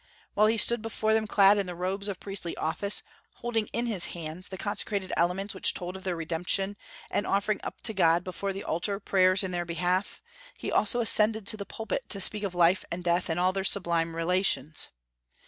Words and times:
While 0.33 0.47
he 0.47 0.57
stood 0.57 0.81
before 0.81 1.13
them 1.13 1.27
clad 1.27 1.59
in 1.59 1.67
the 1.67 1.75
robes 1.75 2.07
of 2.07 2.19
priestly 2.19 2.57
office, 2.57 3.03
holding 3.35 3.67
in 3.67 3.85
his 3.85 4.05
hands 4.17 4.49
the 4.49 4.57
consecrated 4.57 5.13
elements 5.15 5.53
which 5.53 5.75
told 5.75 5.95
of 5.95 6.03
their 6.03 6.15
redemption, 6.15 6.75
and 7.11 7.27
offering 7.27 7.59
up 7.63 7.81
to 7.81 7.93
God 7.93 8.23
before 8.23 8.51
the 8.51 8.63
altar 8.63 8.99
prayers 8.99 9.43
in 9.43 9.51
their 9.51 9.63
behalf, 9.63 10.19
he 10.57 10.71
also 10.71 11.01
ascended 11.01 11.45
the 11.45 11.65
pulpit 11.67 12.09
to 12.09 12.19
speak 12.19 12.41
of 12.41 12.55
life 12.55 12.83
and 12.89 13.03
death 13.03 13.29
in 13.29 13.37
all 13.37 13.53
their 13.53 13.63
sublime 13.63 14.15
relations. 14.15 14.89